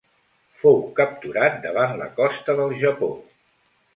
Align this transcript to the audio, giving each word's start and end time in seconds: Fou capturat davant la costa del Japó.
Fou 0.61 0.79
capturat 0.99 1.59
davant 1.67 1.93
la 2.01 2.09
costa 2.21 2.57
del 2.61 2.75
Japó. 2.85 3.13